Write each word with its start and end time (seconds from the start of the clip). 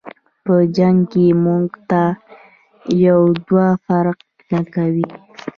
په 0.45 0.55
جنګ 0.77 0.97
کی 1.11 1.25
مونږ 1.43 1.67
ته 1.89 2.03
یو 3.05 3.19
دوه 3.47 3.67
فرق 3.85 4.19
نکوي. 4.53 5.07